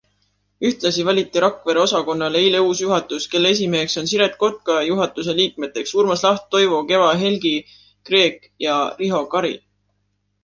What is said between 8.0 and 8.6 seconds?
Kreek